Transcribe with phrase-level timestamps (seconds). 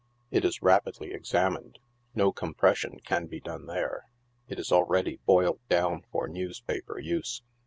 [0.31, 1.75] It is rapidly ex amined;
[2.15, 4.05] no compression can be done there—
[4.49, 7.43] it is already boiled down for newspaper use.